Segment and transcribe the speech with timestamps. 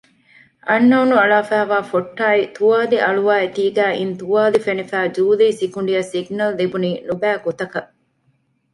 [0.69, 7.89] އަންނައުނު އަޅާފައިވާ ފޮއްޓާއި ތުވާލި އަޅުވާ އެތީގައި އިން ތުވާލި ފެނިފައި ޖޫލީގެ ސިކުނޑިއަށް ސިގްނަލް ލިބުނީ ނުބައިގޮތަކަށް